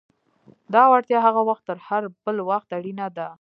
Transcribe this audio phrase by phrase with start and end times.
[0.73, 3.27] دا وړتیا هغه وخت تر هر بل وخت اړینه ده.